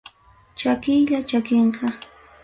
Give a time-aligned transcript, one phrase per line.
[0.61, 1.87] Chakiylla chakinqa.